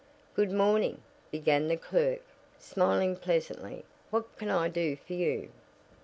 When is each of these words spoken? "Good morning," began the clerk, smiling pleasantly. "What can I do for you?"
"Good 0.33 0.51
morning," 0.51 1.03
began 1.29 1.67
the 1.67 1.77
clerk, 1.77 2.23
smiling 2.57 3.15
pleasantly. 3.17 3.85
"What 4.09 4.35
can 4.35 4.49
I 4.49 4.67
do 4.67 4.95
for 4.95 5.13
you?" 5.13 5.51